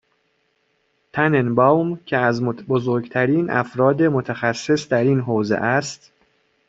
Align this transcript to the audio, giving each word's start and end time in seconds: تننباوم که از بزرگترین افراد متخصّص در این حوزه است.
تننباوم 1.13 1.99
که 2.05 2.17
از 2.17 2.43
بزرگترین 2.43 3.49
افراد 3.49 4.03
متخصّص 4.03 4.87
در 4.89 5.03
این 5.03 5.19
حوزه 5.19 5.55
است. 5.55 6.11